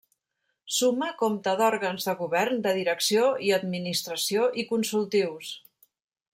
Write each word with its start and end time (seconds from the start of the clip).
Suma 0.77 1.09
compta 1.19 1.53
d'òrgans 1.59 2.09
de 2.09 2.15
govern, 2.23 2.63
de 2.65 2.73
direcció 2.79 3.29
i 3.49 3.53
administració 3.61 4.51
i 4.65 4.69
consultius. 4.75 5.57